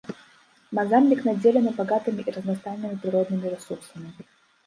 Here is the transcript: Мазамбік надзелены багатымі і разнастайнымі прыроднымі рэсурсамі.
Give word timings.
Мазамбік 0.77 1.19
надзелены 1.27 1.73
багатымі 1.79 2.25
і 2.27 2.35
разнастайнымі 2.37 2.97
прыроднымі 3.03 3.51
рэсурсамі. 3.57 4.09